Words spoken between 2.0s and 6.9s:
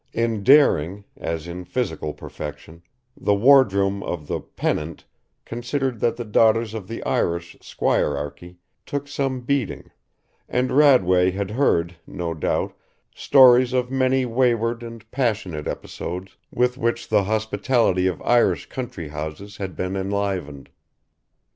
perfection, the wardroom of the Pennant considered that the daughters of